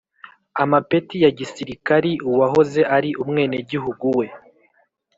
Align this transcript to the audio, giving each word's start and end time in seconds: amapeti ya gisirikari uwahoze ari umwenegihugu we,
amapeti 0.63 1.15
ya 1.23 1.31
gisirikari 1.37 2.11
uwahoze 2.29 2.81
ari 2.97 3.09
umwenegihugu 3.23 4.05
we, 4.17 4.25